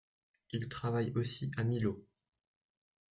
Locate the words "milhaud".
1.63-2.03